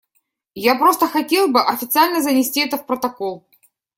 [0.55, 3.45] Я просто хотел бы официально занести это в протокол.